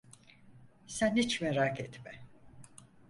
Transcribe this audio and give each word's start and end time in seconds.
Sen 0.87 1.15
hiç 1.15 1.41
merak 1.41 1.79
etme. 1.79 2.11